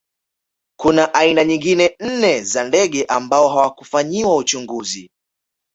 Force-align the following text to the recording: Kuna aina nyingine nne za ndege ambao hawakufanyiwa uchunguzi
Kuna 0.79 1.13
aina 1.13 1.43
nyingine 1.45 1.95
nne 1.99 2.41
za 2.43 2.63
ndege 2.63 3.05
ambao 3.05 3.49
hawakufanyiwa 3.49 4.35
uchunguzi 4.37 5.11